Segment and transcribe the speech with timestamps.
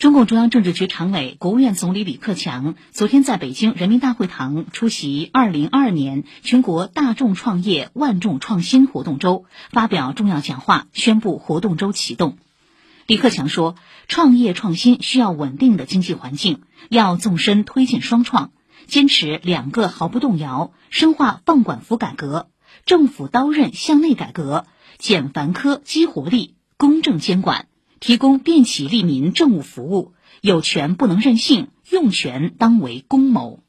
[0.00, 12.38] 中共中央政治局常委、国务院总理李克强昨天在北京人民大会堂出席二零二二年全国大众创业万众创新活动周，发表重要讲话，宣布活动周启动。
[13.06, 13.74] 李克强说，
[14.08, 18.52] 创业创新需要稳定的经济环境，要纵深推进双创，
[18.86, 22.48] 坚持两个毫不动摇，深化放管服改革，
[22.86, 24.64] 政府刀刃向内改革，
[24.96, 27.66] 减繁苛激活力，公正监管。
[28.00, 33.62] 提供便企利民政务服务，有权不能任性，用权当为公谋。